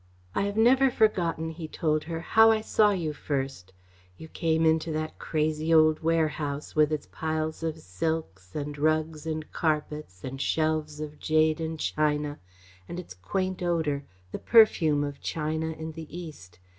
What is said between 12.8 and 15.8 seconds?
and its quaint odour, the perfume of China